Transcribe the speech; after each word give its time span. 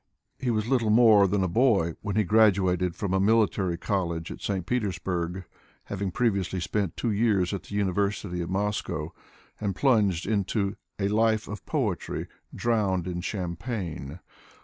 He 0.39 0.49
was 0.49 0.67
little 0.67 0.89
more 0.89 1.27
than 1.27 1.43
a 1.43 1.47
boy 1.47 1.93
when 2.01 2.15
he 2.15 2.23
graduated 2.23 2.95
from 2.95 3.13
a 3.13 3.19
military 3.19 3.77
college 3.77 4.31
at 4.31 4.41
St 4.41 4.65
Petersburg, 4.65 5.43
having 5.83 6.09
previously 6.09 6.59
spent 6.59 6.97
two 6.97 7.11
years 7.11 7.53
at 7.53 7.61
the 7.61 7.75
Uni 7.75 7.91
versity 7.93 8.41
of 8.41 8.49
Moscow, 8.49 9.13
and 9.59 9.75
plunged 9.75 10.25
into" 10.25 10.75
a 10.99 11.07
life 11.07 11.47
of 11.47 11.63
poetry, 11.67 12.27
drowned 12.51 13.05
in 13.05 13.21
champagne.'' 13.21 14.19